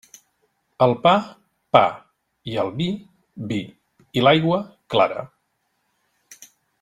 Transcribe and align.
Al 0.85 0.93
pa, 1.03 1.11
pa; 1.77 1.83
i 2.53 2.57
al 2.63 2.73
vi, 2.81 2.89
vi; 3.51 3.61
i 4.21 4.25
l'aigua, 4.29 4.61
clara. 4.95 5.27